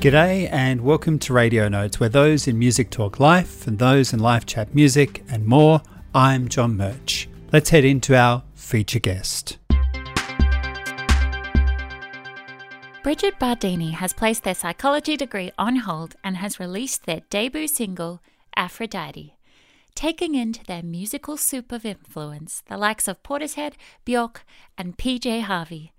[0.00, 4.18] G'day and welcome to Radio Notes, where those in Music Talk Life and those in
[4.18, 5.82] Live Chat Music and more.
[6.14, 7.28] I'm John Murch.
[7.52, 9.58] Let's head into our feature guest.
[13.02, 18.22] Brigitte Bardini has placed their psychology degree on hold and has released their debut single,
[18.56, 19.36] Aphrodite,
[19.94, 23.74] taking into their musical soup of influence the likes of Portishead,
[24.06, 24.46] Bjork,
[24.78, 25.92] and PJ Harvey.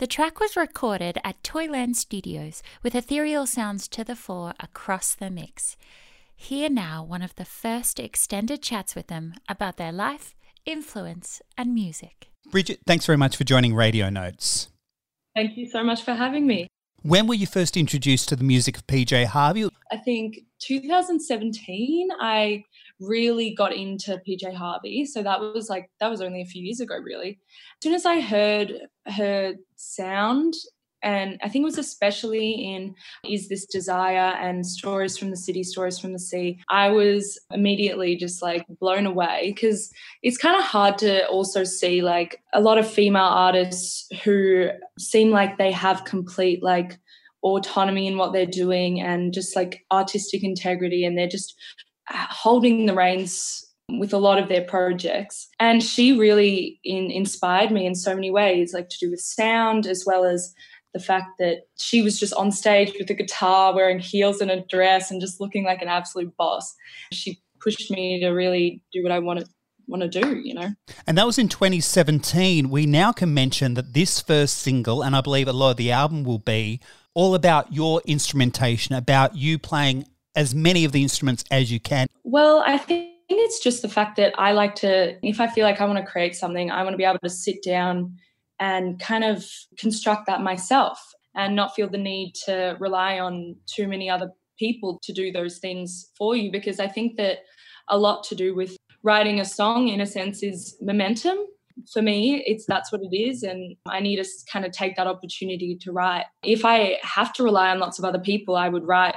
[0.00, 5.28] The track was recorded at Toyland Studios with ethereal sounds to the fore across the
[5.28, 5.76] mix.
[6.34, 10.34] Here now one of the first extended chats with them about their life,
[10.64, 12.30] influence, and music.
[12.50, 14.68] Brigitte, thanks very much for joining Radio Notes.
[15.36, 16.66] Thank you so much for having me.
[17.02, 19.68] When were you first introduced to the music of PJ Harvey?
[19.92, 22.64] I think 2017, I
[23.00, 25.04] really got into PJ Harvey.
[25.04, 27.38] So that was like, that was only a few years ago, really.
[27.78, 28.72] As soon as I heard
[29.06, 30.54] her sound,
[31.02, 32.94] and I think it was especially in
[33.26, 38.16] Is This Desire and Stories from the City, Stories from the Sea, I was immediately
[38.16, 39.90] just like blown away because
[40.22, 45.30] it's kind of hard to also see like a lot of female artists who seem
[45.30, 46.98] like they have complete like
[47.42, 51.58] autonomy in what they're doing and just like artistic integrity and they're just
[52.10, 53.64] holding the reins
[53.98, 55.48] with a lot of their projects.
[55.58, 59.86] And she really in, inspired me in so many ways, like to do with sound
[59.86, 60.54] as well as
[60.92, 64.64] the fact that she was just on stage with a guitar, wearing heels and a
[64.68, 66.74] dress, and just looking like an absolute boss.
[67.12, 69.48] She pushed me to really do what I wanted
[69.86, 70.70] want to do, you know.
[71.06, 72.70] And that was in 2017.
[72.70, 75.90] We now can mention that this first single, and I believe a lot of the
[75.90, 76.80] album will be
[77.12, 80.06] all about your instrumentation, about you playing
[80.40, 82.06] as many of the instruments as you can.
[82.24, 85.82] Well, I think it's just the fact that I like to, if I feel like
[85.82, 88.16] I want to create something, I want to be able to sit down
[88.58, 89.46] and kind of
[89.78, 90.98] construct that myself
[91.36, 95.58] and not feel the need to rely on too many other people to do those
[95.58, 97.40] things for you because I think that
[97.88, 101.36] a lot to do with writing a song in a sense is momentum
[101.90, 105.06] for me it's that's what it is and i need to kind of take that
[105.06, 108.86] opportunity to write if i have to rely on lots of other people i would
[108.86, 109.14] write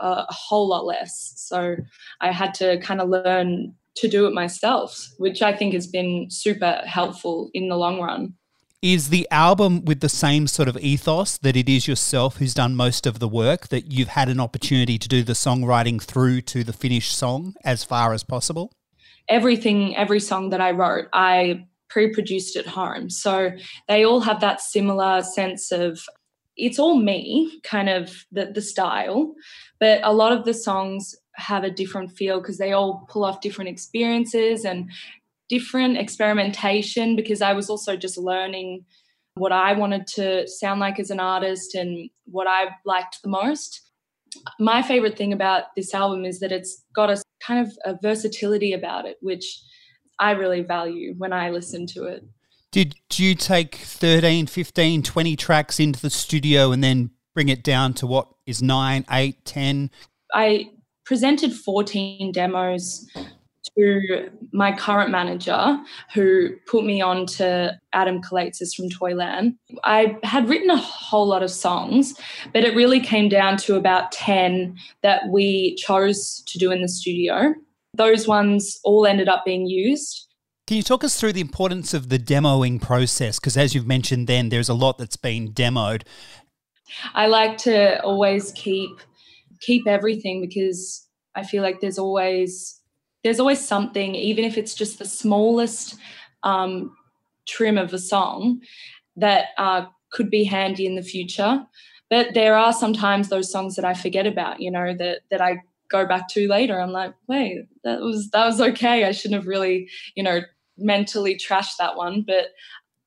[0.00, 1.76] a whole lot less so
[2.20, 6.26] i had to kind of learn to do it myself which i think has been
[6.30, 8.34] super helpful in the long run
[8.80, 12.76] is the album with the same sort of ethos that it is yourself who's done
[12.76, 16.62] most of the work, that you've had an opportunity to do the songwriting through to
[16.62, 18.70] the finished song as far as possible?
[19.28, 23.10] Everything, every song that I wrote, I pre produced at home.
[23.10, 23.50] So
[23.88, 26.00] they all have that similar sense of
[26.56, 29.34] it's all me, kind of the, the style,
[29.80, 33.40] but a lot of the songs have a different feel because they all pull off
[33.40, 34.90] different experiences and
[35.48, 38.84] different experimentation because I was also just learning
[39.34, 43.80] what I wanted to sound like as an artist and what I liked the most.
[44.58, 48.72] My favorite thing about this album is that it's got a kind of a versatility
[48.72, 49.62] about it, which
[50.18, 52.24] I really value when I listen to it.
[52.70, 57.94] Did you take 13, 15, 20 tracks into the studio and then bring it down
[57.94, 59.90] to what is 9, 8, 10?
[60.34, 60.72] I
[61.06, 63.08] presented 14 demos
[63.76, 65.78] to my current manager
[66.12, 69.54] who put me on to Adam Calaitzis from Toyland.
[69.84, 72.12] I had written a whole lot of songs,
[72.52, 76.88] but it really came down to about 10 that we chose to do in the
[76.88, 77.54] studio.
[77.94, 80.26] Those ones all ended up being used.
[80.66, 83.38] Can you talk us through the importance of the demoing process?
[83.38, 86.02] Because as you've mentioned, then there's a lot that's been demoed.
[87.14, 88.90] I like to always keep
[89.60, 92.80] keep everything because I feel like there's always
[93.24, 95.96] there's always something, even if it's just the smallest
[96.44, 96.96] um,
[97.46, 98.60] trim of a song,
[99.16, 101.66] that uh, could be handy in the future.
[102.10, 105.62] But there are sometimes those songs that I forget about, you know, that that I
[105.90, 106.80] go back to later.
[106.80, 109.04] I'm like, wait, that was that was okay.
[109.04, 110.40] I shouldn't have really, you know,
[110.78, 112.22] mentally trashed that one.
[112.22, 112.46] But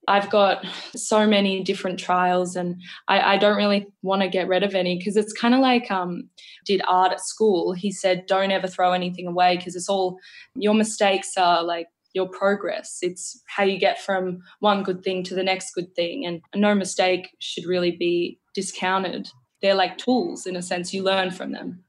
[0.07, 4.63] I've got so many different trials and I, I don't really want to get rid
[4.63, 6.29] of any because it's kind of like um
[6.65, 7.73] did art at school.
[7.73, 10.17] He said, don't ever throw anything away because it's all
[10.55, 12.99] your mistakes are like your progress.
[13.01, 16.25] It's how you get from one good thing to the next good thing.
[16.25, 19.29] And no mistake should really be discounted.
[19.61, 21.83] They're like tools in a sense, you learn from them.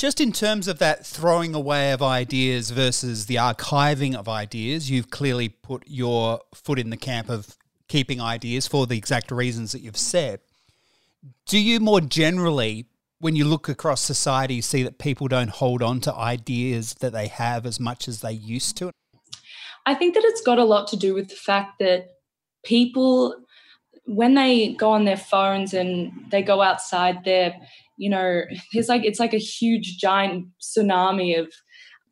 [0.00, 5.10] Just in terms of that throwing away of ideas versus the archiving of ideas, you've
[5.10, 9.82] clearly put your foot in the camp of keeping ideas for the exact reasons that
[9.82, 10.40] you've said.
[11.44, 12.86] Do you more generally,
[13.18, 17.26] when you look across society, see that people don't hold on to ideas that they
[17.26, 18.92] have as much as they used to?
[19.84, 22.06] I think that it's got a lot to do with the fact that
[22.64, 23.34] people
[24.06, 27.54] when they go on their phones and they go outside there,
[28.00, 28.42] you know,
[28.72, 31.52] there's like it's like a huge giant tsunami of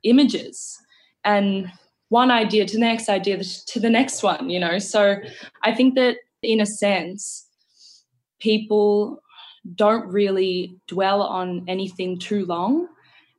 [0.02, 0.78] images
[1.24, 1.72] and
[2.10, 4.78] one idea to the next idea to the next one, you know.
[4.78, 5.16] So
[5.62, 7.46] I think that in a sense,
[8.38, 9.22] people
[9.74, 12.86] don't really dwell on anything too long.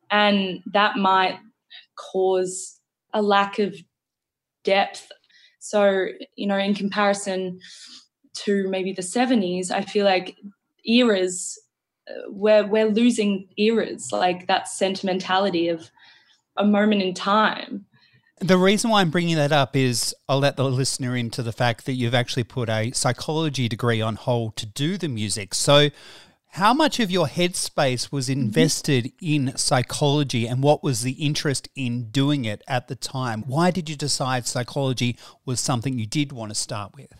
[0.09, 1.37] And that might
[1.95, 2.79] cause
[3.13, 3.75] a lack of
[4.63, 5.07] depth.
[5.59, 7.59] So, you know, in comparison
[8.45, 10.35] to maybe the 70s, I feel like
[10.85, 11.59] eras,
[12.27, 15.89] we're, we're losing eras, like that sentimentality of
[16.57, 17.85] a moment in time.
[18.39, 21.85] The reason why I'm bringing that up is I'll let the listener into the fact
[21.85, 25.53] that you've actually put a psychology degree on hold to do the music.
[25.53, 25.89] So,
[26.53, 28.41] how much of your headspace was mm-hmm.
[28.41, 33.43] invested in psychology and what was the interest in doing it at the time?
[33.45, 37.13] Why did you decide psychology was something you did want to start with?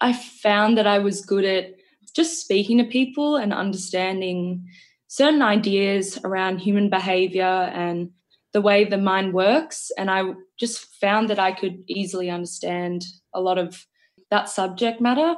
[0.00, 1.75] I found that I was good at
[2.16, 4.66] just speaking to people and understanding
[5.06, 8.10] certain ideas around human behavior and
[8.52, 9.90] the way the mind works.
[9.98, 10.22] And I
[10.58, 13.04] just found that I could easily understand
[13.34, 13.86] a lot of
[14.30, 15.36] that subject matter.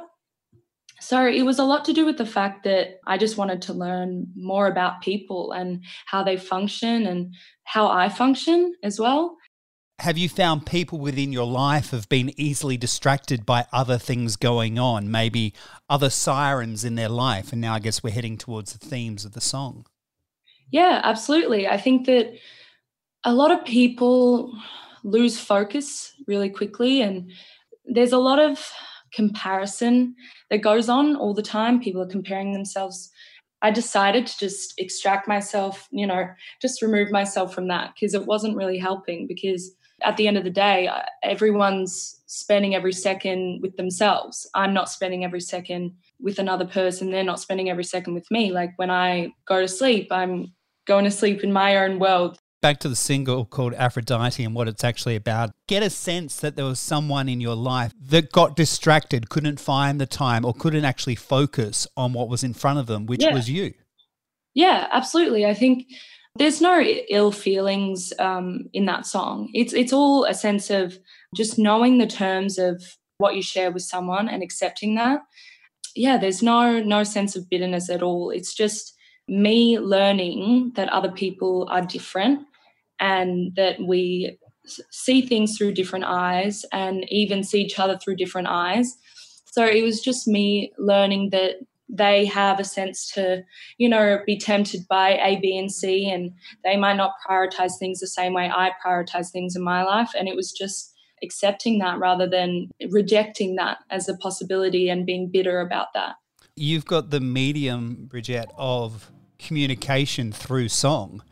[1.01, 3.73] So it was a lot to do with the fact that I just wanted to
[3.73, 7.35] learn more about people and how they function and
[7.65, 9.37] how I function as well.
[9.99, 14.79] Have you found people within your life have been easily distracted by other things going
[14.79, 15.53] on, maybe
[15.89, 17.51] other sirens in their life?
[17.51, 19.85] And now I guess we're heading towards the themes of the song.
[20.71, 21.67] Yeah, absolutely.
[21.67, 22.33] I think that
[23.25, 24.53] a lot of people
[25.03, 27.31] lose focus really quickly and
[27.85, 28.71] there's a lot of
[29.13, 30.15] comparison
[30.49, 33.09] that goes on all the time people are comparing themselves
[33.61, 36.27] i decided to just extract myself you know
[36.61, 39.71] just remove myself from that because it wasn't really helping because
[40.03, 40.89] at the end of the day
[41.23, 47.23] everyone's spending every second with themselves i'm not spending every second with another person they're
[47.23, 50.51] not spending every second with me like when i go to sleep i'm
[50.85, 54.67] going to sleep in my own world back to the single called Aphrodite and what
[54.67, 58.55] it's actually about, get a sense that there was someone in your life that got
[58.55, 62.87] distracted, couldn't find the time, or couldn't actually focus on what was in front of
[62.87, 63.33] them, which yeah.
[63.33, 63.73] was you.
[64.53, 65.45] Yeah, absolutely.
[65.45, 65.87] I think
[66.39, 69.49] there's no ill feelings um, in that song.
[69.53, 70.97] It's it's all a sense of
[71.35, 72.81] just knowing the terms of
[73.17, 75.19] what you share with someone and accepting that.
[75.95, 78.31] Yeah, there's no no sense of bitterness at all.
[78.31, 78.95] It's just
[79.27, 82.47] me learning that other people are different
[82.99, 84.37] and that we
[84.91, 88.97] see things through different eyes and even see each other through different eyes.
[89.45, 91.55] So it was just me learning that
[91.89, 93.43] they have a sense to,
[93.77, 96.31] you know, be tempted by A, B, and C, and
[96.63, 100.11] they might not prioritize things the same way I prioritize things in my life.
[100.17, 100.93] And it was just
[101.23, 106.15] accepting that rather than rejecting that as a possibility and being bitter about that.
[106.55, 111.23] You've got the medium, Brigitte, of communication through song.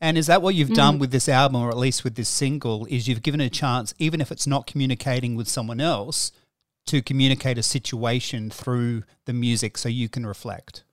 [0.00, 0.76] And is that what you've mm.
[0.76, 2.86] done with this album, or at least with this single?
[2.86, 6.32] Is you've given a chance, even if it's not communicating with someone else,
[6.86, 10.84] to communicate a situation through the music, so you can reflect.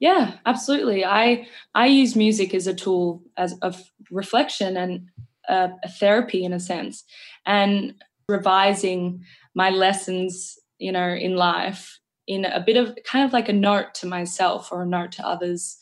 [0.00, 1.04] Yeah, absolutely.
[1.04, 5.08] I I use music as a tool as of reflection and
[5.48, 7.04] a, a therapy in a sense,
[7.46, 7.94] and
[8.28, 9.22] revising
[9.54, 13.94] my lessons, you know, in life in a bit of kind of like a note
[13.94, 15.76] to myself or a note to others.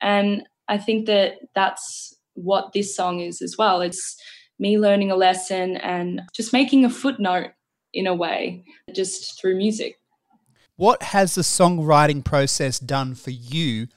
[0.00, 3.80] And I think that that's what this song is as well.
[3.80, 4.16] It's
[4.58, 7.50] me learning a lesson and just making a footnote
[7.92, 9.98] in a way, just through music.
[10.76, 13.88] What has the songwriting process done for you?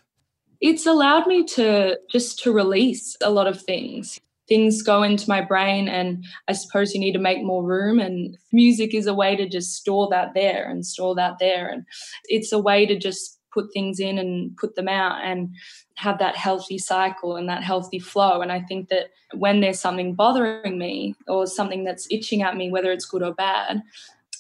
[0.60, 4.20] It's allowed me to just to release a lot of things.
[4.50, 8.38] Things go into my brain and I suppose you need to make more room and
[8.52, 11.86] music is a way to just store that there and store that there and
[12.26, 15.56] it's a way to just put things in and put them out and
[15.96, 18.42] have that healthy cycle and that healthy flow.
[18.42, 22.72] And I think that when there's something bothering me or something that's itching at me,
[22.72, 23.82] whether it's good or bad,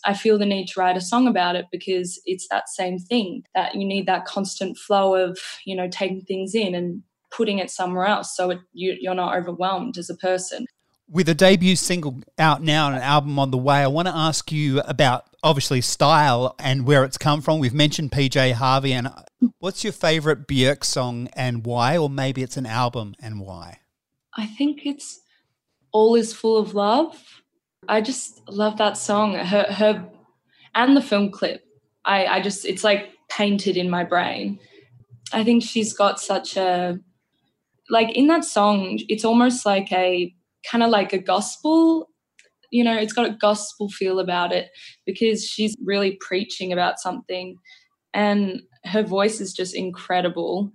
[0.05, 3.45] I feel the need to write a song about it because it's that same thing
[3.55, 7.71] that you need that constant flow of, you know, taking things in and putting it
[7.71, 10.65] somewhere else so it, you, you're not overwhelmed as a person.
[11.09, 14.15] With a debut single out now and an album on the way, I want to
[14.15, 17.59] ask you about obviously style and where it's come from.
[17.59, 19.23] We've mentioned PJ Harvey, and uh,
[19.59, 21.97] what's your favorite Björk song and why?
[21.97, 23.79] Or maybe it's an album and why?
[24.35, 25.19] I think it's
[25.91, 27.41] All Is Full of Love.
[27.87, 29.35] I just love that song.
[29.35, 30.09] Her, her
[30.73, 31.63] and the film clip.
[32.05, 34.59] I, I just, it's like painted in my brain.
[35.31, 36.99] I think she's got such a,
[37.89, 40.33] like in that song, it's almost like a
[40.69, 42.09] kind of like a gospel
[42.73, 44.71] you know, it's got a gospel feel about it
[45.05, 47.55] because she's really preaching about something
[48.15, 50.71] and her voice is just incredible.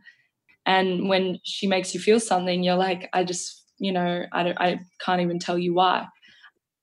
[0.64, 4.60] And when she makes you feel something, you're like, I just, you know, I don't,
[4.60, 6.06] I can't even tell you why.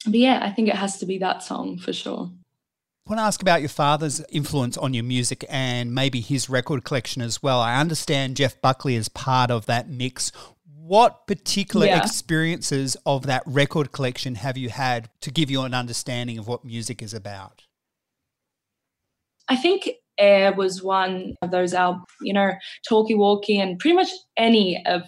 [0.04, 2.30] But yeah, I think it has to be that song for sure.
[3.08, 6.84] I want to ask about your father's influence on your music and maybe his record
[6.84, 7.62] collection as well.
[7.62, 10.32] I understand Jeff Buckley is part of that mix.
[10.88, 11.98] What particular yeah.
[11.98, 16.64] experiences of that record collection have you had to give you an understanding of what
[16.64, 17.64] music is about?
[19.50, 19.90] I think
[20.20, 22.52] Air was one of those albums, you know,
[22.88, 25.02] Talkie Walkie and pretty much any of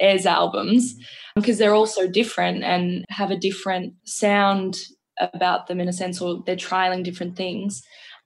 [0.00, 0.94] Air's albums
[1.34, 1.58] because mm-hmm.
[1.58, 4.78] they're all so different and have a different sound
[5.20, 7.82] about them in a sense, or they're trialing different things.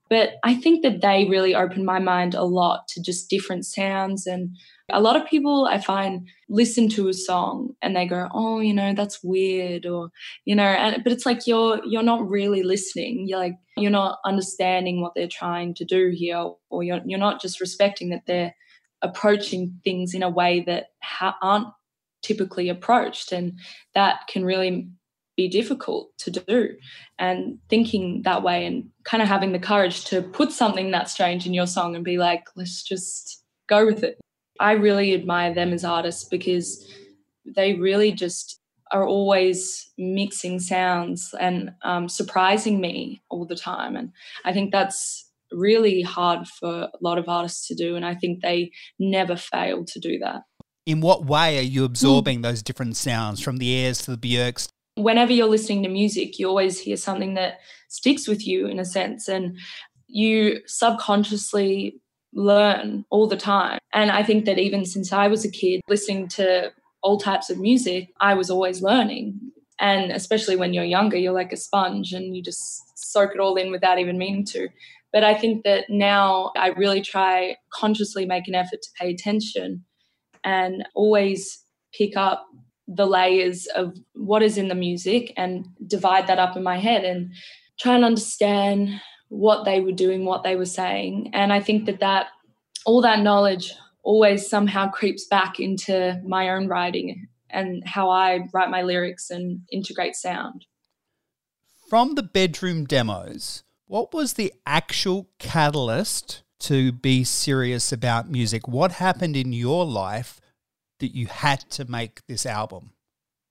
[0.08, 4.26] But I think that they really opened my mind a lot to just different sounds
[4.26, 4.50] and
[4.92, 8.72] a lot of people I find listen to a song and they go, "Oh, you
[8.72, 10.10] know, that's weird," or
[10.44, 13.26] you know, and but it's like you're you're not really listening.
[13.26, 17.40] You're like you're not understanding what they're trying to do here, or you're you're not
[17.42, 18.54] just respecting that they're
[19.02, 21.68] approaching things in a way that ha- aren't
[22.22, 23.58] typically approached, and
[23.94, 24.88] that can really
[25.36, 26.70] be difficult to do.
[27.18, 31.46] And thinking that way and kind of having the courage to put something that strange
[31.46, 34.18] in your song and be like, let's just go with it.
[34.58, 36.90] I really admire them as artists because
[37.44, 38.58] they really just
[38.92, 43.96] are always mixing sounds and um, surprising me all the time.
[43.96, 44.12] And
[44.44, 47.96] I think that's really hard for a lot of artists to do.
[47.96, 50.42] And I think they never fail to do that.
[50.86, 52.42] In what way are you absorbing mm.
[52.42, 54.68] those different sounds from the airs to the Björks?
[54.96, 58.84] Whenever you're listening to music, you always hear something that sticks with you in a
[58.84, 59.28] sense.
[59.28, 59.58] And
[60.08, 62.00] you subconsciously
[62.32, 63.78] learn all the time.
[63.92, 66.72] And I think that even since I was a kid, listening to
[67.02, 69.38] all types of music, I was always learning.
[69.78, 73.56] And especially when you're younger, you're like a sponge and you just soak it all
[73.56, 74.68] in without even meaning to.
[75.12, 79.84] But I think that now I really try consciously make an effort to pay attention
[80.44, 81.62] and always
[81.92, 82.46] pick up
[82.88, 87.04] the layers of what is in the music and divide that up in my head
[87.04, 87.32] and
[87.78, 91.30] try and understand what they were doing, what they were saying.
[91.32, 92.28] And I think that that
[92.84, 98.70] all that knowledge always somehow creeps back into my own writing and how I write
[98.70, 100.64] my lyrics and integrate sound.
[101.88, 108.66] From the bedroom demos, what was the actual catalyst to be serious about music?
[108.66, 110.40] What happened in your life
[110.98, 112.92] that you had to make this album?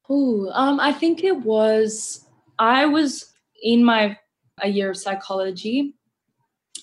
[0.10, 2.26] Oh, um, I think it was
[2.60, 4.18] I was in my
[4.62, 5.94] a year of psychology.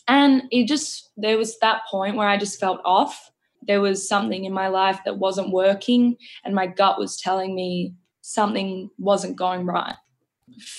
[0.09, 3.31] And it just, there was that point where I just felt off.
[3.67, 7.95] There was something in my life that wasn't working, and my gut was telling me
[8.21, 9.95] something wasn't going right.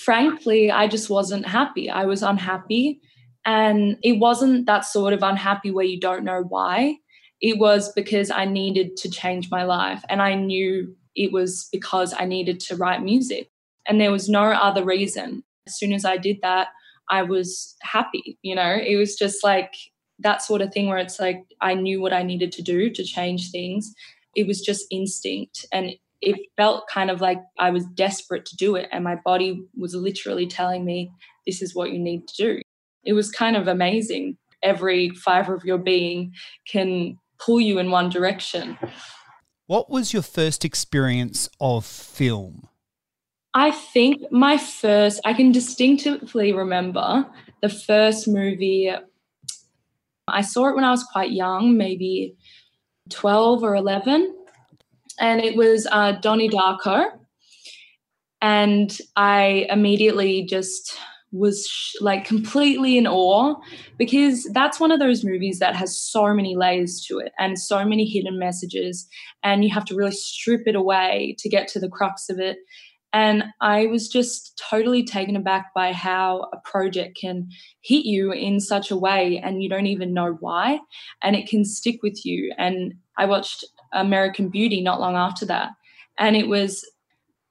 [0.04, 1.88] Frankly, I just wasn't happy.
[1.88, 3.00] I was unhappy.
[3.46, 6.96] And it wasn't that sort of unhappy where you don't know why.
[7.40, 10.02] It was because I needed to change my life.
[10.08, 13.50] And I knew it was because I needed to write music.
[13.86, 15.42] And there was no other reason.
[15.66, 16.68] As soon as I did that,
[17.10, 18.38] I was happy.
[18.42, 19.74] You know, it was just like
[20.20, 23.04] that sort of thing where it's like I knew what I needed to do to
[23.04, 23.92] change things.
[24.34, 25.66] It was just instinct.
[25.72, 28.88] And it felt kind of like I was desperate to do it.
[28.90, 31.10] And my body was literally telling me,
[31.46, 32.62] this is what you need to do.
[33.04, 34.38] It was kind of amazing.
[34.62, 36.32] Every fiber of your being
[36.66, 38.78] can pull you in one direction.
[39.66, 42.68] What was your first experience of film?
[43.54, 47.26] I think my first, I can distinctively remember
[47.62, 48.92] the first movie.
[50.26, 52.36] I saw it when I was quite young, maybe
[53.10, 54.34] 12 or 11.
[55.20, 57.10] And it was uh, Donnie Darko.
[58.42, 60.98] And I immediately just
[61.34, 63.56] was sh- like completely in awe
[63.98, 67.84] because that's one of those movies that has so many layers to it and so
[67.84, 69.06] many hidden messages.
[69.42, 72.58] And you have to really strip it away to get to the crux of it.
[73.12, 77.48] And I was just totally taken aback by how a project can
[77.80, 80.80] hit you in such a way and you don't even know why.
[81.22, 82.52] And it can stick with you.
[82.58, 85.70] And I watched American Beauty not long after that.
[86.18, 86.84] And it was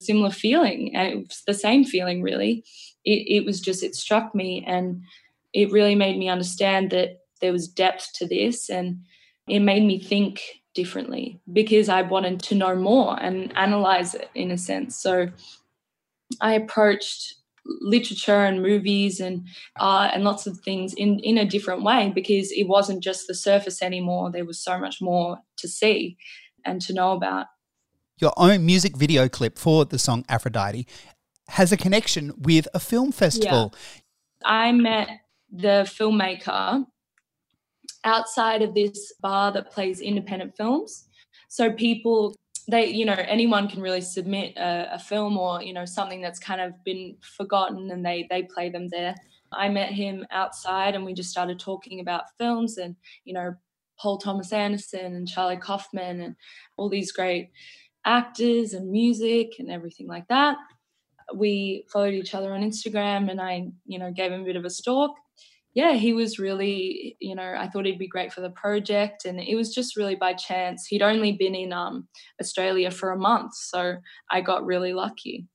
[0.02, 0.94] similar feeling.
[0.96, 2.66] And it was the same feeling, really.
[3.06, 4.64] It, it was just, it struck me.
[4.66, 5.04] And
[5.54, 8.70] it really made me understand that there was depth to this.
[8.70, 9.02] And
[9.48, 10.42] it made me think
[10.74, 14.98] differently because I wanted to know more and analyze it in a sense.
[14.98, 15.30] So
[16.42, 19.48] I approached literature and movies and
[19.80, 23.34] art and lots of things in in a different way because it wasn't just the
[23.34, 26.18] surface anymore there was so much more to see
[26.66, 27.46] and to know about
[28.20, 30.86] your own music video clip for the song Aphrodite
[31.54, 33.74] has a connection with a film festival.
[33.74, 33.80] Yeah.
[34.44, 35.08] I met
[35.52, 36.84] the filmmaker
[38.04, 41.08] outside of this bar that plays independent films.
[41.50, 42.36] So people
[42.70, 46.40] they you know anyone can really submit a, a, film or you know something that's
[46.40, 49.14] kind of been forgotten and they they play them there
[49.52, 52.96] i met him outside and we just started talking about films and
[53.26, 53.54] you know
[54.00, 56.36] paul thomas anderson and charlie kaufman and
[56.78, 57.52] all these great
[58.06, 60.56] actors and music and everything like that
[61.36, 64.66] we followed each other on instagram and i you know gave him a bit of
[64.66, 65.12] a stalk
[65.74, 69.26] yeah, he was really, you know, I thought he'd be great for the project.
[69.26, 70.86] And it was just really by chance.
[70.86, 72.08] He'd only been in um,
[72.40, 73.56] Australia for a month.
[73.56, 73.96] So
[74.30, 75.48] I got really lucky.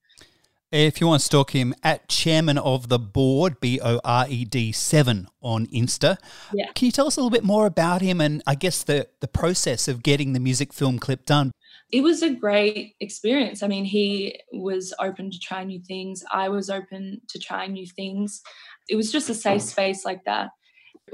[0.71, 4.45] If you want to stalk him, at chairman of the board, B O R E
[4.45, 6.19] D 7 on Insta.
[6.53, 6.73] Yeah.
[6.75, 9.29] Can you tell us a little bit more about him and I guess the, the
[9.29, 11.53] process of getting the music film clip done?
[11.91, 13.63] It was a great experience.
[13.63, 16.23] I mean, he was open to try new things.
[16.33, 18.43] I was open to trying new things
[18.89, 20.51] it was just a safe space like that.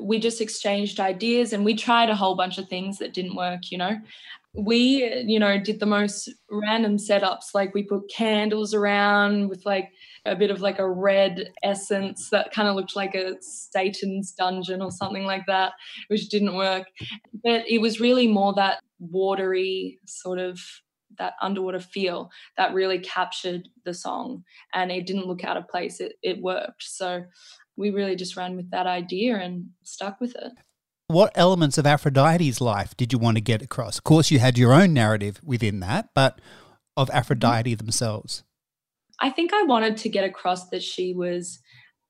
[0.00, 3.70] We just exchanged ideas and we tried a whole bunch of things that didn't work,
[3.70, 3.96] you know.
[4.56, 7.54] We, you know, did the most random setups.
[7.54, 9.90] Like we put candles around with like
[10.24, 14.80] a bit of like a red essence that kind of looked like a Satan's dungeon
[14.80, 15.72] or something like that,
[16.06, 16.86] which didn't work.
[17.42, 20.60] But it was really more that watery sort of
[21.18, 26.00] that underwater feel that really captured the song and it didn't look out of place
[26.00, 27.24] it, it worked so
[27.76, 30.52] we really just ran with that idea and stuck with it.
[31.08, 33.98] What elements of Aphrodite's life did you want to get across?
[33.98, 36.40] Of course, you had your own narrative within that, but
[36.96, 37.84] of Aphrodite mm-hmm.
[37.84, 38.42] themselves.
[39.20, 41.60] I think I wanted to get across that she was,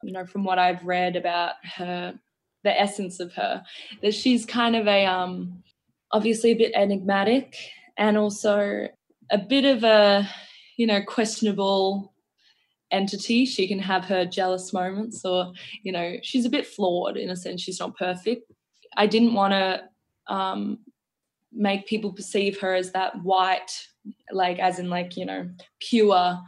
[0.02, 2.14] you know, from what I've read about her,
[2.62, 3.62] the essence of her,
[4.00, 5.62] that she's kind of a, um,
[6.14, 7.56] obviously a bit enigmatic
[7.98, 8.88] and also
[9.30, 10.28] a bit of a,
[10.76, 12.14] you know, questionable
[12.90, 13.44] entity.
[13.44, 15.52] She can have her jealous moments, or,
[15.82, 17.60] you know, she's a bit flawed in a sense.
[17.60, 18.50] She's not perfect.
[18.96, 20.78] I didn't want to um,
[21.52, 23.72] make people perceive her as that white,
[24.30, 25.50] like, as in, like, you know,
[25.80, 26.38] pure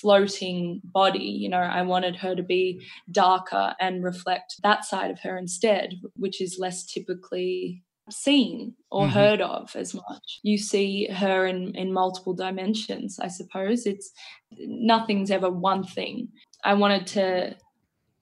[0.00, 1.18] floating body.
[1.42, 5.94] You know, I wanted her to be darker and reflect that side of her instead,
[6.14, 9.12] which is less typically seen or mm-hmm.
[9.12, 10.40] heard of as much.
[10.42, 13.86] You see her in, in multiple dimensions, I suppose.
[13.86, 14.12] It's
[14.58, 16.28] nothing's ever one thing.
[16.64, 17.56] I wanted to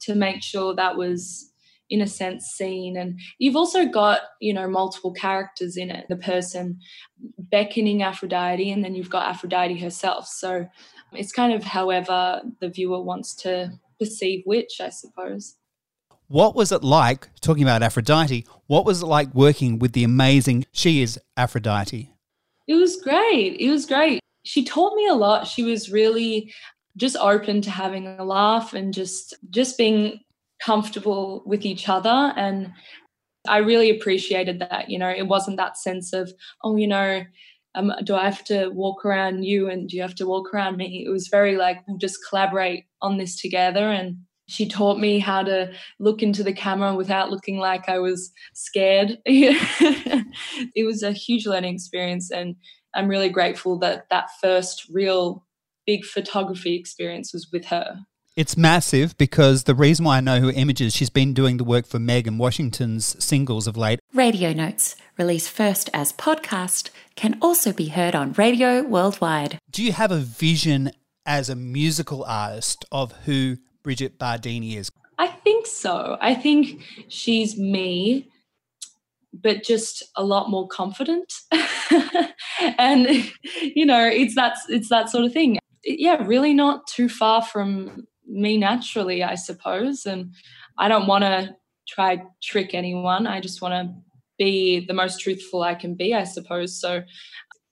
[0.00, 1.52] to make sure that was
[1.90, 6.16] in a sense seen and you've also got you know multiple characters in it the
[6.16, 6.78] person
[7.50, 10.66] beckoning aphrodite and then you've got aphrodite herself so
[11.12, 15.56] it's kind of however the viewer wants to perceive which i suppose
[16.28, 20.66] what was it like, talking about Aphrodite, what was it like working with the amazing,
[20.72, 22.12] she is Aphrodite?
[22.66, 23.56] It was great.
[23.58, 24.20] It was great.
[24.44, 25.46] She taught me a lot.
[25.46, 26.52] She was really
[26.96, 30.20] just open to having a laugh and just just being
[30.60, 32.72] comfortable with each other and
[33.48, 34.90] I really appreciated that.
[34.90, 36.32] You know, it wasn't that sense of,
[36.64, 37.24] oh, you know,
[37.74, 40.76] um, do I have to walk around you and do you have to walk around
[40.76, 41.04] me?
[41.06, 45.42] It was very like, we'll just collaborate on this together and she taught me how
[45.42, 49.18] to look into the camera without looking like I was scared.
[49.26, 52.56] it was a huge learning experience, and
[52.94, 55.44] I'm really grateful that that first real
[55.86, 58.00] big photography experience was with her.
[58.36, 61.86] It's massive because the reason why I know who images, she's been doing the work
[61.86, 64.00] for Megan Washington's singles of late.
[64.14, 69.58] Radio Notes, released first as podcast, can also be heard on radio worldwide.
[69.70, 70.92] Do you have a vision
[71.26, 73.58] as a musical artist of who
[73.88, 74.90] Brigitte Bardini is?
[75.16, 76.18] I think so.
[76.20, 78.28] I think she's me,
[79.32, 81.32] but just a lot more confident.
[82.78, 83.08] and
[83.62, 85.58] you know, it's that it's that sort of thing.
[85.86, 90.04] Yeah, really not too far from me naturally, I suppose.
[90.04, 90.34] And
[90.76, 91.56] I don't want to
[91.88, 93.26] try trick anyone.
[93.26, 93.94] I just want to
[94.36, 96.78] be the most truthful I can be, I suppose.
[96.78, 97.04] So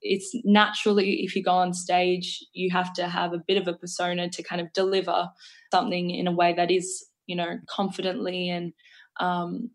[0.07, 3.73] it's naturally if you go on stage you have to have a bit of a
[3.73, 5.29] persona to kind of deliver
[5.71, 8.73] something in a way that is you know confidently and
[9.19, 9.71] um,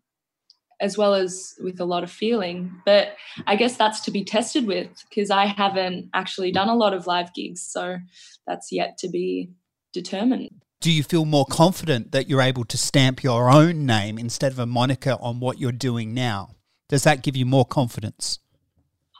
[0.79, 2.71] as well as with a lot of feeling.
[2.85, 3.15] But
[3.47, 7.07] i guess that's to be tested with because i haven't actually done a lot of
[7.07, 7.97] live gigs so
[8.45, 9.49] that's yet to be
[9.93, 10.49] determined.
[10.81, 14.59] Do you feel more confident that you're able to stamp your own name instead of
[14.59, 16.55] a moniker on what you're doing now?
[16.89, 18.39] Does that give you more confidence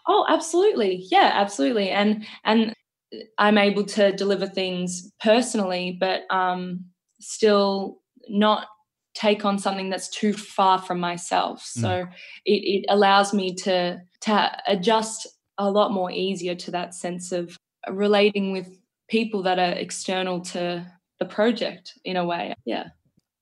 [0.08, 1.06] Oh, absolutely.
[1.10, 1.90] Yeah, absolutely.
[1.90, 2.74] And and
[3.38, 6.86] I'm able to deliver things personally, but um,
[7.20, 8.68] still not
[9.14, 11.62] take on something that's too far from myself.
[11.62, 11.82] Mm.
[11.82, 12.12] So mm.
[12.46, 17.56] it, it allows me to to adjust a lot more easier to that sense of
[17.90, 20.86] relating with people that are external to
[21.20, 22.54] the project in a way.
[22.66, 22.88] Yeah.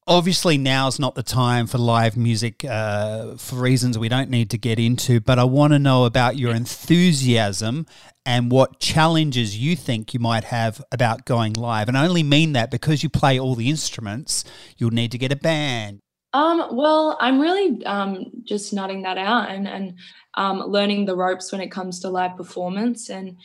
[0.08, 4.58] Obviously, now's not the time for live music uh, for reasons we don't need to
[4.58, 7.86] get into, but I want to know about your enthusiasm
[8.26, 11.88] and what challenges you think you might have about going live.
[11.88, 14.44] And I only mean that because you play all the instruments,
[14.76, 16.00] you'll need to get a band.
[16.34, 19.94] Um, well, I'm really um, just nutting that out and, and
[20.36, 23.10] um, learning the ropes when it comes to live performance.
[23.10, 23.38] And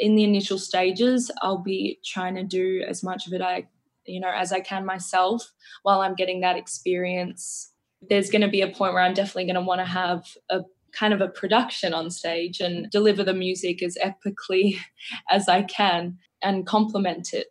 [0.00, 3.68] in the initial stages, I'll be trying to do as much of it I,
[4.06, 7.72] you know, as I can myself while I'm getting that experience.
[8.08, 10.62] There's going to be a point where I'm definitely going to want to have a
[10.92, 14.76] kind of a production on stage and deliver the music as epically
[15.30, 17.48] as I can and complement it.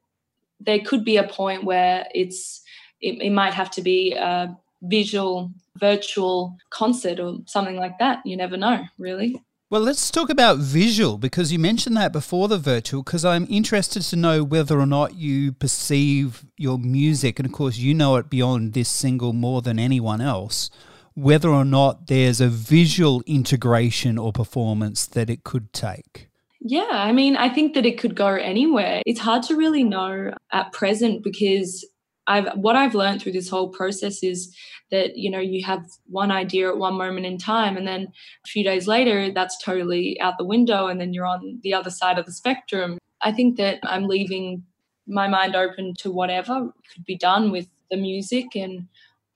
[0.59, 2.61] There could be a point where it's
[3.01, 8.19] it, it might have to be a visual virtual concert or something like that.
[8.25, 9.41] You never know, really.
[9.71, 13.03] Well, let's talk about visual because you mentioned that before the virtual.
[13.03, 17.77] Because I'm interested to know whether or not you perceive your music, and of course,
[17.77, 20.71] you know it beyond this single more than anyone else,
[21.13, 26.29] whether or not there's a visual integration or performance that it could take.
[26.61, 29.03] Yeah, I mean, I think that it could go anywhere.
[29.05, 31.85] It's hard to really know at present because
[32.29, 34.55] I've what I've learned through this whole process is
[34.91, 38.03] that you know you have one idea at one moment in time and then
[38.45, 41.89] a few days later that's totally out the window and then you're on the other
[41.89, 42.97] side of the spectrum.
[43.21, 44.63] I think that I'm leaving
[45.07, 48.87] my mind open to whatever could be done with the music and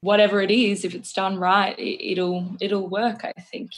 [0.02, 3.72] whatever it is if it's done right it'll it'll work I think.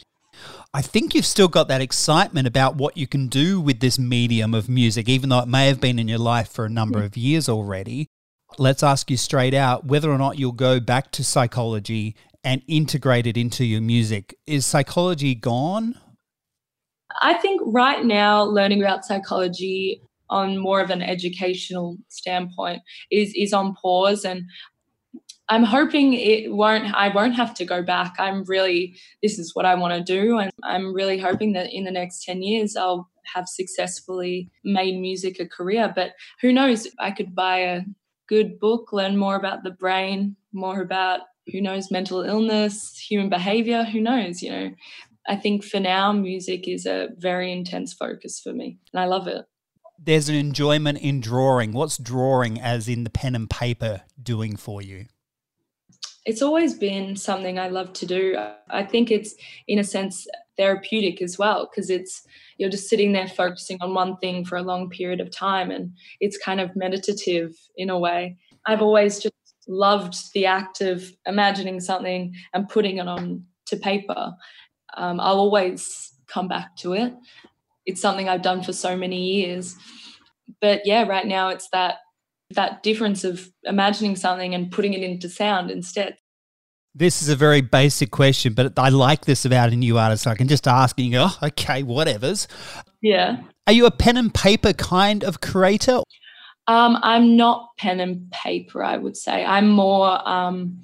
[0.73, 4.53] I think you've still got that excitement about what you can do with this medium
[4.53, 7.05] of music, even though it may have been in your life for a number hmm.
[7.05, 8.09] of years already
[8.57, 13.25] let's ask you straight out whether or not you'll go back to psychology and integrate
[13.25, 14.35] it into your music.
[14.45, 15.99] Is psychology gone?
[17.21, 23.53] I think right now, learning about psychology on more of an educational standpoint is is
[23.53, 24.43] on pause and
[25.47, 28.15] I'm hoping it won't I won't have to go back.
[28.17, 31.83] I'm really this is what I want to do and I'm really hoping that in
[31.83, 37.11] the next 10 years I'll have successfully made music a career but who knows I
[37.11, 37.81] could buy a
[38.27, 43.83] good book, learn more about the brain, more about who knows mental illness, human behavior,
[43.83, 44.71] who knows, you know.
[45.27, 49.27] I think for now, music is a very intense focus for me, and I love
[49.27, 49.45] it.
[49.97, 51.71] There's an enjoyment in drawing.
[51.71, 55.05] What's drawing, as in the pen and paper, doing for you?
[56.25, 58.35] It's always been something I love to do.
[58.69, 59.35] I think it's,
[59.67, 62.23] in a sense, therapeutic as well, because it's
[62.57, 65.91] you're just sitting there focusing on one thing for a long period of time and
[66.19, 68.37] it's kind of meditative in a way.
[68.65, 69.33] I've always just
[69.67, 74.33] loved the act of imagining something and putting it on to paper.
[74.95, 77.13] Um, i'll always come back to it.
[77.85, 79.75] It's something i've done for so many years.
[80.61, 81.97] But yeah right now it's that
[82.51, 86.15] that difference of imagining something and putting it into sound instead
[86.95, 90.25] this is a very basic question, but I like this about a new artist.
[90.25, 92.47] I can just ask and you go, oh, okay, whatever's.
[93.01, 93.41] Yeah.
[93.67, 95.99] Are you a pen and paper kind of creator?
[96.67, 99.43] Um, I'm not pen and paper, I would say.
[99.43, 100.81] I'm more, um,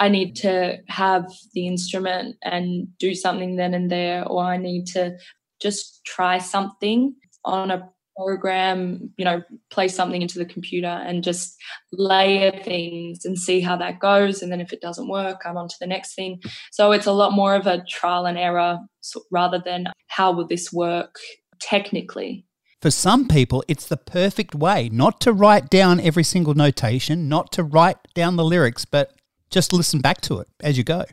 [0.00, 4.86] I need to have the instrument and do something then and there, or I need
[4.88, 5.16] to
[5.60, 11.56] just try something on a program, you know, play something into the computer and just
[11.92, 14.42] layer things and see how that goes.
[14.42, 16.40] And then if it doesn't work, I'm on to the next thing.
[16.70, 18.78] So it's a lot more of a trial and error
[19.30, 21.16] rather than how will this work
[21.60, 22.44] technically.
[22.80, 27.52] For some people, it's the perfect way not to write down every single notation, not
[27.52, 29.12] to write down the lyrics, but
[29.50, 31.04] just listen back to it as you go.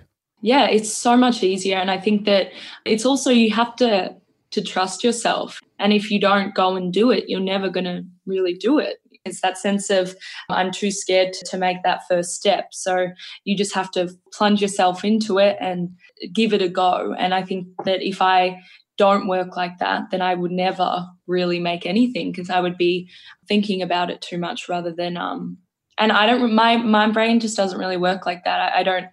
[0.42, 1.78] Yeah, it's so much easier.
[1.78, 2.52] And I think that
[2.86, 4.16] it's also, you have to
[4.52, 5.60] to trust yourself.
[5.80, 8.98] And if you don't go and do it, you're never going to really do it.
[9.26, 10.16] It's that sense of,
[10.50, 12.70] I'm too scared to make that first step.
[12.72, 13.08] So
[13.44, 15.90] you just have to plunge yourself into it and
[16.34, 17.14] give it a go.
[17.18, 18.60] And I think that if I
[18.98, 23.10] don't work like that, then I would never really make anything because I would be
[23.48, 25.58] thinking about it too much rather than, um,
[25.98, 28.74] and I don't, my, my brain just doesn't really work like that.
[28.74, 29.08] I, I don't,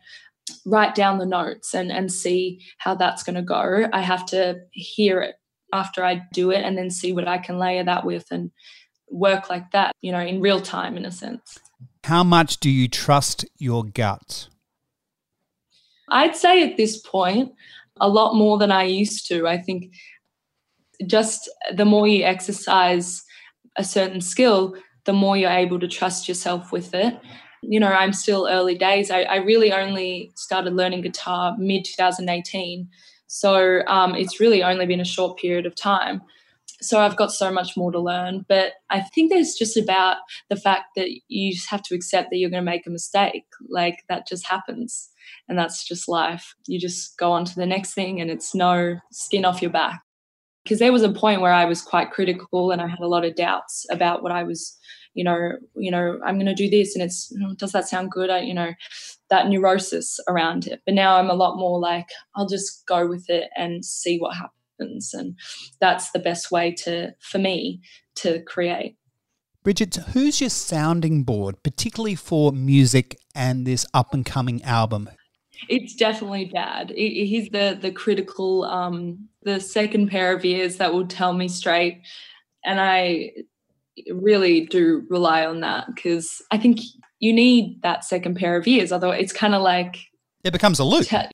[0.64, 4.56] write down the notes and and see how that's going to go i have to
[4.70, 5.34] hear it
[5.76, 8.50] after i do it and then see what i can layer that with and
[9.10, 11.58] work like that you know in real time in a sense
[12.04, 14.48] how much do you trust your gut
[16.10, 17.52] i'd say at this point
[18.00, 19.92] a lot more than i used to i think
[21.06, 23.22] just the more you exercise
[23.76, 27.16] a certain skill the more you're able to trust yourself with it
[27.68, 29.10] you know, I'm still early days.
[29.10, 32.88] I, I really only started learning guitar mid 2018.
[33.26, 36.22] So um, it's really only been a short period of time.
[36.80, 38.44] so I've got so much more to learn.
[38.48, 42.36] But I think there's just about the fact that you just have to accept that
[42.36, 43.44] you're going to make a mistake.
[43.68, 45.10] Like that just happens.
[45.48, 46.54] And that's just life.
[46.66, 50.02] You just go on to the next thing and it's no skin off your back.
[50.64, 53.24] Because there was a point where I was quite critical and I had a lot
[53.24, 54.76] of doubts about what I was,
[55.14, 58.30] you know, you know, I'm going to do this and it's, does that sound good?
[58.30, 58.72] I, you know,
[59.30, 60.80] that neurosis around it.
[60.84, 64.36] But now I'm a lot more like, I'll just go with it and see what
[64.36, 65.38] happens and
[65.80, 67.80] that's the best way to for me
[68.14, 68.96] to create
[69.66, 75.10] Brigitte, who's your sounding board, particularly for music and this up and coming album?
[75.68, 76.92] It's definitely Dad.
[76.94, 82.02] He's the the critical, um, the second pair of ears that will tell me straight,
[82.64, 83.32] and I
[84.08, 86.78] really do rely on that because I think
[87.18, 88.92] you need that second pair of ears.
[88.92, 89.98] Otherwise, it's kind of like
[90.44, 91.06] it becomes a loop.
[91.06, 91.30] Te-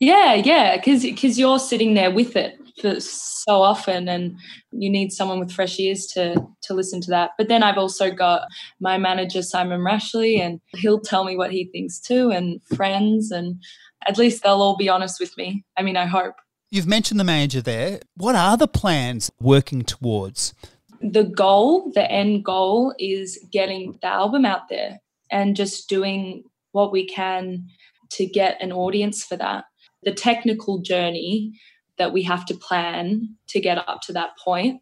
[0.00, 4.38] yeah, yeah, because because you're sitting there with it for so often and
[4.70, 7.30] you need someone with fresh ears to to listen to that.
[7.38, 8.42] But then i've also got
[8.80, 13.62] my manager simon rashley and he'll tell me what he thinks too and friends and
[14.06, 15.64] at least they'll all be honest with me.
[15.76, 16.34] I mean i hope.
[16.70, 18.00] You've mentioned the manager there.
[18.16, 20.52] What are the plans working towards?
[21.00, 26.92] The goal the end goal is getting the album out there and just doing what
[26.92, 27.66] we can
[28.10, 29.64] to get an audience for that
[30.06, 31.52] the technical journey
[31.98, 34.80] that we have to plan to get up to that point.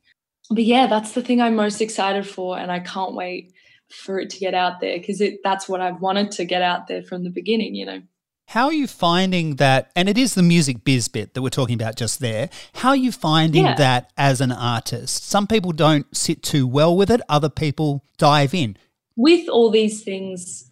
[0.50, 3.52] But yeah, that's the thing I'm most excited for, and I can't wait
[3.90, 7.02] for it to get out there because that's what I've wanted to get out there
[7.02, 8.02] from the beginning, you know.
[8.48, 9.90] How are you finding that?
[9.96, 12.50] And it is the music biz bit that we're talking about just there.
[12.74, 13.74] How are you finding yeah.
[13.76, 15.24] that as an artist?
[15.24, 18.76] Some people don't sit too well with it, other people dive in.
[19.16, 20.70] With all these things,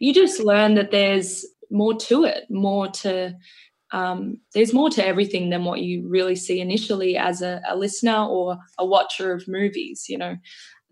[0.00, 3.34] you just learn that there's more to it, more to
[3.92, 8.24] um, there's more to everything than what you really see initially as a, a listener
[8.24, 10.36] or a watcher of movies, you know.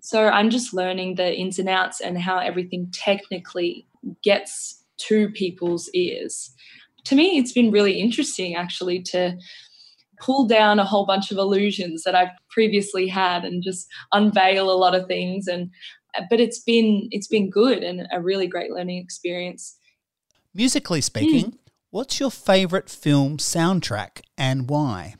[0.00, 3.88] So I'm just learning the ins and outs and how everything technically
[4.22, 6.54] gets to people's ears.
[7.04, 9.36] To me, it's been really interesting actually to
[10.20, 14.78] pull down a whole bunch of illusions that I've previously had and just unveil a
[14.78, 15.70] lot of things and
[16.30, 19.76] but it's been it's been good and a really great learning experience.
[20.54, 21.58] Musically speaking, mm.
[21.94, 25.14] What's your favourite film soundtrack and why?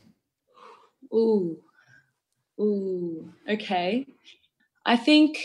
[1.15, 1.59] Ooh,
[2.61, 4.09] ooh, okay.
[4.85, 5.39] I think,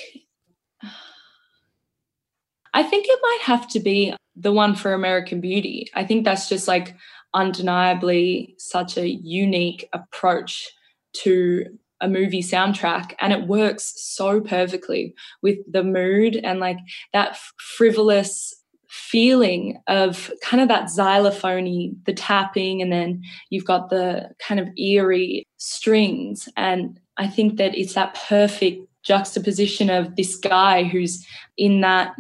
[2.74, 5.92] I think it might have to be the one for American Beauty.
[5.94, 6.96] I think that's just like
[7.36, 10.68] undeniably such a unique approach
[11.18, 16.78] to a movie soundtrack and it works so perfectly with the mood and like
[17.14, 18.56] that frivolous
[18.90, 24.68] feeling of kind of that xylophony, the tapping, and then you've got the kind of
[24.78, 26.50] eerie strings.
[26.58, 31.26] And I think that it's that perfect juxtaposition of this guy who's
[31.58, 32.16] in that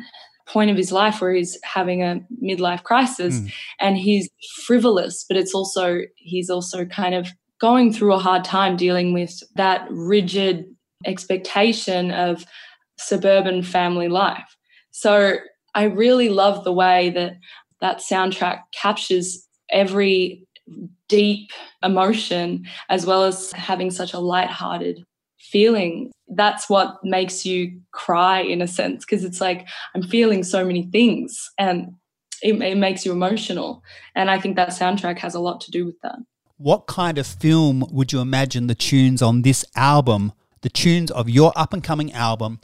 [0.47, 3.51] point of his life where he's having a midlife crisis mm.
[3.79, 4.29] and he's
[4.65, 9.43] frivolous, but it's also, he's also kind of going through a hard time dealing with
[9.55, 10.65] that rigid
[11.05, 12.45] expectation of
[12.97, 14.55] suburban family life.
[14.91, 15.37] So
[15.75, 17.33] I really love the way that
[17.81, 20.45] that soundtrack captures every
[21.07, 21.51] deep
[21.83, 25.03] emotion as well as having such a light-hearted
[25.39, 26.11] feeling.
[26.27, 30.83] That's what makes you cry in a sense because it's like I'm feeling so many
[30.83, 31.93] things and
[32.41, 33.81] it, it makes you emotional.
[34.15, 36.17] And I think that soundtrack has a lot to do with that.
[36.59, 41.29] What kind of film would you imagine the tunes on this album, the tunes of
[41.29, 42.59] your up and coming album,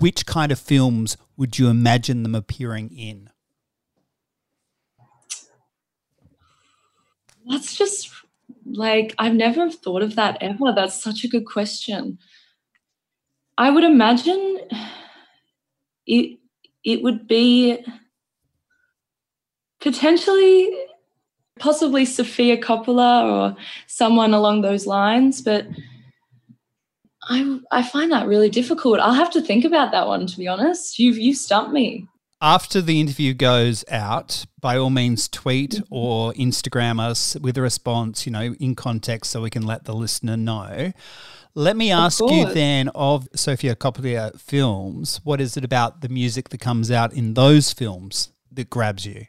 [0.00, 3.30] which kind of films would you imagine them appearing in?
[7.48, 8.10] That's just
[8.64, 10.72] like I've never thought of that ever.
[10.74, 12.18] That's such a good question.
[13.56, 14.58] I would imagine
[16.04, 16.40] it
[16.82, 17.78] it would be
[19.80, 20.76] potentially
[21.58, 25.66] possibly Sofia Coppola or someone along those lines, but
[27.28, 29.00] I I find that really difficult.
[29.00, 30.98] I'll have to think about that one to be honest.
[30.98, 32.06] You've you stumped me.
[32.40, 35.94] After the interview goes out, by all means tweet mm-hmm.
[35.94, 39.94] or Instagram us with a response, you know, in context so we can let the
[39.94, 40.92] listener know.
[41.54, 46.50] Let me ask you then of Sofia Coppola films, what is it about the music
[46.50, 49.28] that comes out in those films that grabs you?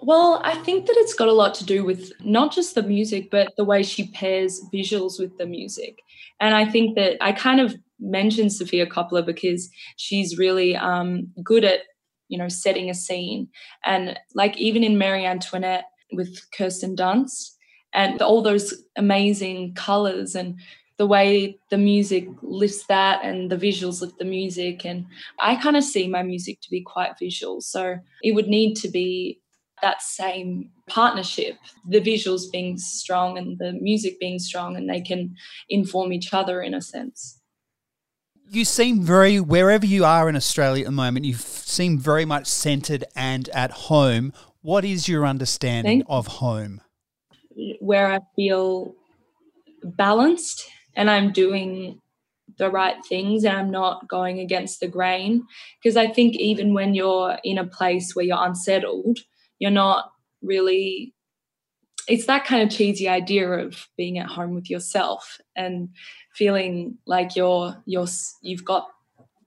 [0.00, 3.30] Well, I think that it's got a lot to do with not just the music,
[3.30, 5.98] but the way she pairs visuals with the music.
[6.40, 11.64] And I think that I kind of mentioned Sofia Coppola because she's really um, good
[11.64, 11.80] at,
[12.28, 13.48] you know, setting a scene.
[13.84, 17.56] And like even in Marie Antoinette with Kirsten Dunst
[17.92, 20.60] and all those amazing colors and
[20.96, 24.84] the way the music lifts that and the visuals lift the music.
[24.86, 25.06] And
[25.40, 27.60] I kind of see my music to be quite visual.
[27.60, 29.40] So it would need to be
[29.82, 35.34] that same partnership, the visuals being strong and the music being strong, and they can
[35.68, 37.40] inform each other in a sense.
[38.50, 42.46] You seem very, wherever you are in Australia at the moment, you seem very much
[42.46, 44.32] centered and at home.
[44.62, 46.80] What is your understanding of home?
[47.80, 48.94] Where I feel
[49.84, 52.00] balanced and I'm doing
[52.56, 55.46] the right things and I'm not going against the grain.
[55.82, 59.18] Because I think even when you're in a place where you're unsettled,
[59.58, 61.14] you're not really
[62.06, 65.90] it's that kind of cheesy idea of being at home with yourself and
[66.34, 68.06] feeling like you're you're
[68.42, 68.88] you've got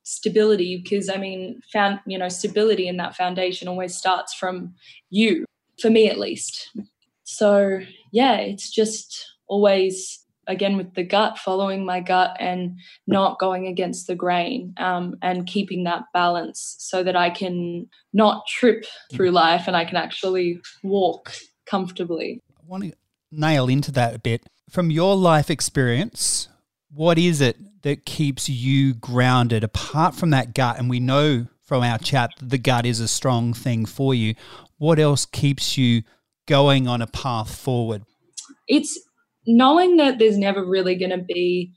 [0.03, 4.73] stability because i mean found you know stability in that foundation always starts from
[5.09, 5.45] you
[5.81, 6.69] for me at least.
[7.23, 7.79] So
[8.11, 12.77] yeah it's just always again with the gut, following my gut and
[13.07, 18.47] not going against the grain um, and keeping that balance so that I can not
[18.47, 21.33] trip through life and I can actually walk
[21.65, 22.41] comfortably.
[22.57, 22.93] I want to
[23.31, 24.45] nail into that a bit.
[24.69, 26.47] From your life experience,
[26.93, 30.77] what is it that keeps you grounded apart from that gut?
[30.77, 34.35] And we know from our chat that the gut is a strong thing for you.
[34.77, 36.03] What else keeps you
[36.47, 38.03] going on a path forward?
[38.67, 38.99] It's
[39.45, 41.73] knowing that there's never really going to be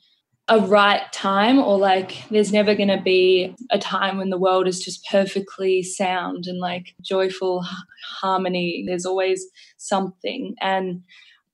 [0.49, 4.69] a right time or like there's never going to be a time when the world
[4.69, 7.65] is just perfectly sound and like joyful
[8.21, 9.47] harmony there's always
[9.79, 10.55] something.
[10.61, 11.03] And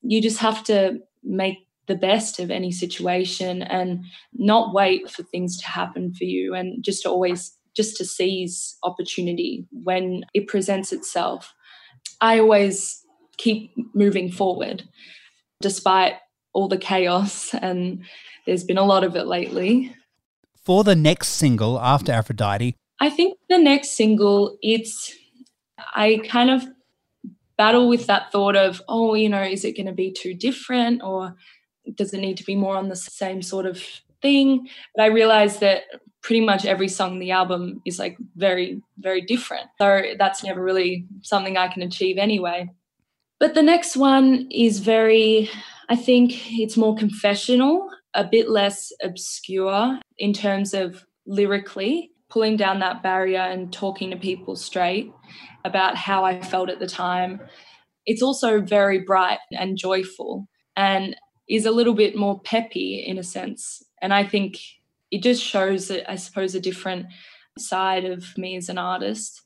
[0.02, 5.56] you just have to make the best of any situation and not wait for things
[5.58, 10.92] to happen for you and just to always just to seize opportunity when it presents
[10.92, 11.54] itself.
[12.20, 13.04] I always
[13.38, 14.82] keep moving forward
[15.60, 16.14] despite
[16.52, 18.04] all the chaos, and
[18.46, 19.94] there's been a lot of it lately.
[20.64, 25.14] For the next single after Aphrodite, I think the next single, it's,
[25.94, 26.64] I kind of
[27.56, 31.02] battle with that thought of, oh, you know, is it going to be too different
[31.02, 31.34] or
[31.94, 33.82] does it need to be more on the same sort of
[34.20, 34.68] thing?
[34.94, 35.82] But I realized that
[36.22, 39.68] pretty much every song in the album is like very, very different.
[39.78, 42.68] So that's never really something I can achieve anyway.
[43.40, 45.50] But the next one is very,
[45.88, 52.80] I think it's more confessional, a bit less obscure in terms of lyrically, pulling down
[52.80, 55.10] that barrier and talking to people straight
[55.64, 57.40] about how I felt at the time.
[58.04, 61.16] It's also very bright and joyful and
[61.48, 63.82] is a little bit more peppy in a sense.
[64.02, 64.58] And I think
[65.10, 67.06] it just shows, I suppose, a different
[67.58, 69.42] side of me as an artist.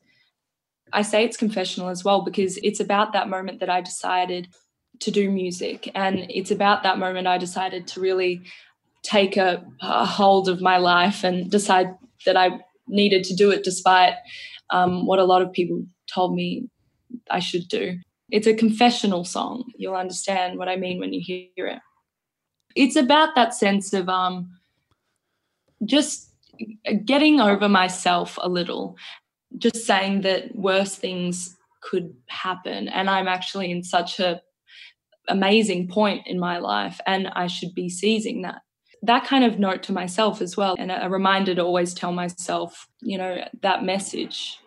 [0.94, 4.48] I say it's confessional as well because it's about that moment that I decided
[5.00, 5.90] to do music.
[5.94, 8.42] And it's about that moment I decided to really
[9.02, 13.64] take a, a hold of my life and decide that I needed to do it
[13.64, 14.14] despite
[14.70, 16.68] um, what a lot of people told me
[17.30, 17.98] I should do.
[18.30, 19.64] It's a confessional song.
[19.76, 21.80] You'll understand what I mean when you hear it.
[22.74, 24.50] It's about that sense of um,
[25.84, 26.30] just
[27.04, 28.96] getting over myself a little
[29.58, 32.88] just saying that worse things could happen.
[32.88, 34.40] And i'm actually in such a
[35.28, 38.62] amazing point in my life and i should be seizing that.
[39.02, 42.86] That kind of note to myself as well and a reminder to always tell myself
[43.00, 44.58] you know that message.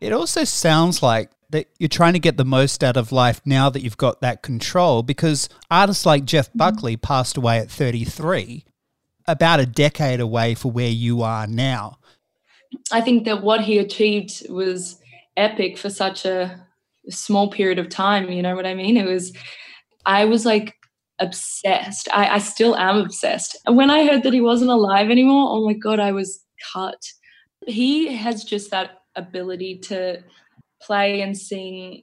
[0.00, 3.70] It also sounds like that you're trying to get the most out of life now
[3.70, 6.58] that you've got that control because artists like Jeff mm-hmm.
[6.58, 8.64] Buckley passed away at 33
[9.26, 11.98] about a decade away for where you are now
[12.92, 15.00] I think that what he achieved was
[15.36, 16.66] epic for such a
[17.08, 18.30] small period of time.
[18.30, 18.96] You know what I mean?
[18.96, 19.32] It was,
[20.04, 20.74] I was like
[21.18, 22.08] obsessed.
[22.12, 23.56] I, I still am obsessed.
[23.66, 27.02] And when I heard that he wasn't alive anymore, oh my God, I was cut.
[27.66, 30.22] He has just that ability to
[30.82, 32.02] play and sing.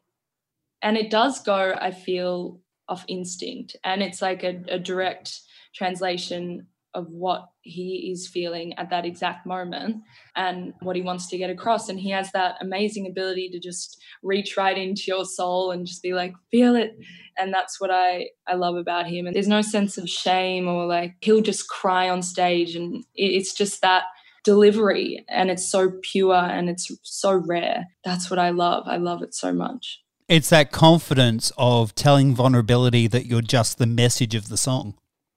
[0.82, 2.60] And it does go, I feel,
[2.90, 3.78] off instinct.
[3.84, 5.40] And it's like a, a direct
[5.74, 9.98] translation of what he is feeling at that exact moment
[10.36, 11.90] and what he wants to get across.
[11.90, 16.04] And he has that amazing ability to just reach right into your soul and just
[16.04, 16.96] be like, feel it.
[17.38, 19.26] And that's what I, I love about him.
[19.26, 22.76] And there's no sense of shame or like he'll just cry on stage.
[22.76, 24.04] And it's just that
[24.44, 27.88] delivery and it's so pure and it's so rare.
[28.04, 28.84] That's what I love.
[28.88, 30.02] I love it so much.
[30.28, 34.96] It's that confidence of telling vulnerability that you're just the message of the song.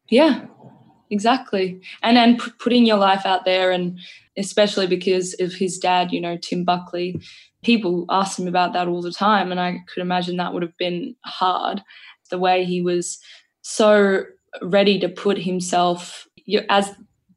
[0.09, 0.47] Yeah,
[1.11, 1.81] exactly.
[2.03, 3.99] And then p- putting your life out there and
[4.37, 7.21] especially because of his dad you know tim buckley
[7.63, 10.77] people asked him about that all the time and i could imagine that would have
[10.79, 11.83] been hard
[12.31, 13.19] the way he was
[13.63, 14.23] so
[14.63, 16.27] ready to put himself
[16.69, 16.95] as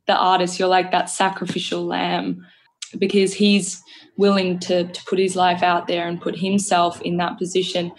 [0.08, 2.46] the artist you're like that sacrificial lamb
[2.98, 3.82] because he's
[4.18, 7.92] willing to, to put his life out there and put himself in that position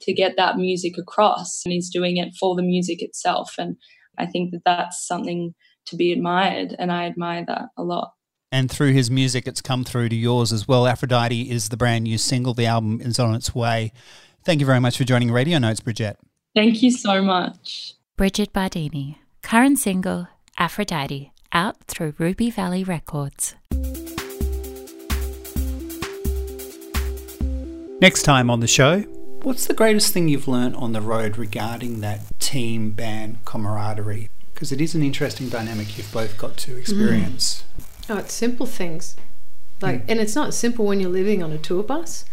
[0.00, 3.76] to get that music across and he's doing it for the music itself and
[4.18, 5.54] i think that that's something
[5.86, 8.12] to be admired and i admire that a lot.
[8.52, 10.86] And through his music it's come through to yours as well.
[10.86, 12.54] Aphrodite is the brand new single.
[12.54, 13.92] The album is on its way.
[14.44, 16.18] Thank you very much for joining radio notes Brigitte.
[16.54, 17.94] Thank you so much.
[18.16, 20.26] Brigitte Bardini current single
[20.58, 23.54] aphrodite out through ruby valley records.
[28.00, 29.00] Next time on the show,
[29.42, 32.20] what's the greatest thing you've learned on the road regarding that
[32.54, 34.30] team band camaraderie?
[34.52, 37.64] Because it is an interesting dynamic you've both got to experience.
[37.76, 38.10] Mm.
[38.10, 39.16] Oh, it's simple things.
[39.80, 40.10] Like, mm.
[40.10, 42.24] and it's not simple when you're living on a tour bus.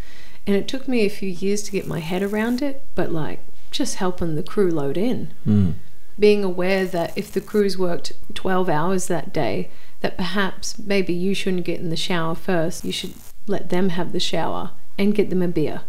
[0.46, 3.40] And it took me a few years to get my head around it, but like
[3.72, 5.32] just helping the crew load in.
[5.44, 5.74] Mm.
[6.16, 9.70] Being aware that if the crew's worked 12 hours that day,
[10.02, 12.84] that perhaps maybe you shouldn't get in the shower first.
[12.84, 13.14] You should
[13.48, 15.82] let them have the shower and get them a beer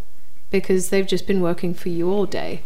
[0.49, 2.63] because they've just been working for you all day.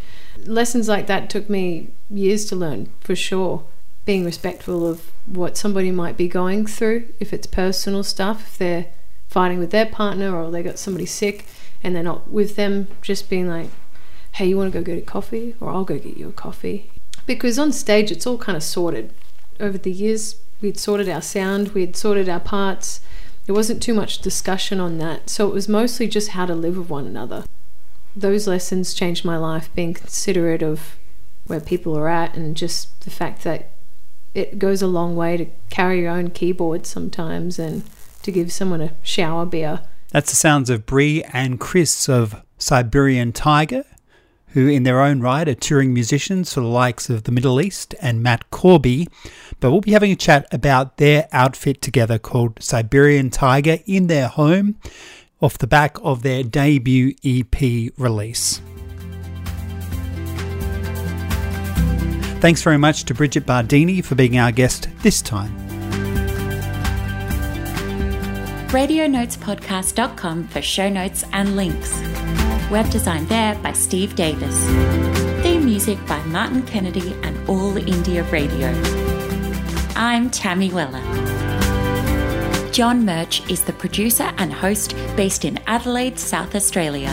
[0.48, 3.64] Lessons like that took me years to learn, for sure.
[4.06, 8.88] Being respectful of what somebody might be going through, if it's personal stuff, if they're
[9.28, 11.46] fighting with their partner or they got somebody sick
[11.84, 13.70] and they're not with them, just being like,
[14.34, 15.56] hey, you want to go get a coffee?
[15.60, 16.90] Or I'll go get you a coffee.
[17.26, 19.14] Because on stage, it's all kind of sorted.
[19.60, 23.02] Over the years, we'd sorted our sound, we'd sorted our parts,
[23.48, 26.78] there wasn't too much discussion on that, so it was mostly just how to live
[26.78, 27.46] with one another.
[28.18, 30.98] Those lessons changed my life, being considerate of
[31.46, 33.70] where people are at and just the fact that
[34.34, 37.84] it goes a long way to carry your own keyboard sometimes and
[38.24, 39.82] to give someone a shower beer.
[40.10, 43.86] That's the sounds of Bree and Chris of Siberian Tiger,
[44.50, 47.94] who in their own right are touring musicians for the likes of the Middle East
[48.02, 49.08] and Matt Corby.
[49.60, 54.28] But we'll be having a chat about their outfit together called Siberian Tiger in their
[54.28, 54.78] home
[55.42, 58.62] off the back of their debut EP release.
[62.40, 65.56] Thanks very much to Brigitte Bardini for being our guest this time.
[68.68, 71.92] RadioNotesPodcast.com for show notes and links.
[72.70, 74.66] Web design there by Steve Davis.
[75.42, 78.70] Theme music by Martin Kennedy and All India Radio.
[79.96, 81.37] I'm Tammy Weller.
[82.78, 87.12] John Murch is the producer and host based in Adelaide, South Australia.